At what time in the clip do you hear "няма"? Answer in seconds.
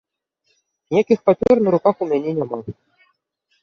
2.43-2.59